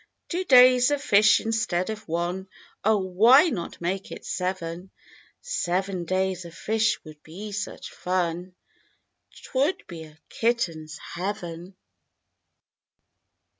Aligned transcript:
Two 0.29 0.43
days 0.45 0.89
of 0.89 0.99
fish 0.99 1.39
instead 1.41 1.91
of 1.91 2.07
one. 2.07 2.47
Oh, 2.83 2.97
why 2.97 3.49
not 3.49 3.79
make 3.79 4.11
it 4.11 4.25
seven? 4.25 4.89
Seven 5.41 6.05
days 6.05 6.43
of 6.43 6.55
fish 6.55 6.97
would 7.03 7.21
be 7.21 7.51
such 7.51 7.91
fun, 7.93 8.55
'T 9.31 9.49
would 9.53 9.85
be 9.85 10.05
a 10.05 10.17
kitten's 10.27 10.97
heaven. 10.97 11.75